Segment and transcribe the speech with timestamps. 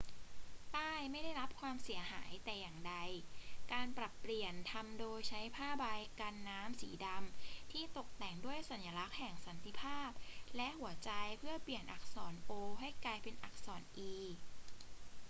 [0.75, 2.95] ป้ายไม่ได้รับความเสียหายแต่อย่างใด
[3.71, 5.85] การปรับเปลี่ยนทำโดยใช้ผ้าใบ
[6.19, 10.09] กันน้ำสีดำที่ตกแต่งด้วยสัญลักษณ์แห่งสันติภาพ
[10.55, 14.11] และหัวใจเพื่อเปลี่ยนอักษร o ให้กลายเป็นอักษร e